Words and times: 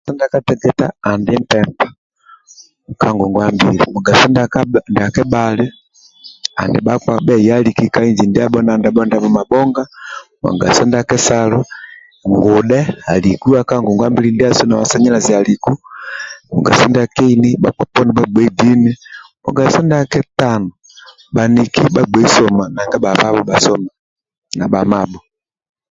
Mugaso 0.07 0.15
ndia 0.19 0.33
kateketa 0.35 0.85
andi 1.09 1.31
mpempa 1.43 1.87
ka 2.99 3.07
ngongwa 3.15 3.45
mbili 3.55 3.83
mugaso 3.93 4.25
ndia 4.29 5.11
kebhali 5.15 5.65
bhakpa 6.85 7.13
bheyaliki 7.25 7.85
ka 7.93 8.01
inji 8.09 8.25
ndibho 8.27 8.59
ndabho 8.63 9.01
ndabho 9.07 9.29
mabhonga 9.37 9.83
mugaso 10.43 10.81
ndia 10.85 11.03
kesalo 11.09 11.59
ngudhe 12.31 12.79
aliku 13.13 13.47
ka 13.69 13.75
ngongwa 13.81 14.07
mbili 14.11 14.29
ndiasu 14.33 14.63
na 14.67 14.75
masaliku 15.15 15.71
mugaso 16.53 16.83
ndia 16.89 17.05
keini 17.15 17.49
bhakpa 17.61 17.83
poni 17.93 18.11
bhagbei 18.17 18.49
dini 18.59 18.91
mugaso 19.45 19.79
ndia 19.83 20.09
ketano 20.11 20.69
bhaniki 21.33 21.81
bhagbei 21.95 22.29
soma 22.35 22.63
nanga 22.75 22.97
na 22.97 23.01
bha 23.03 23.09
ababho 23.13 23.41
bhasomia 23.47 25.21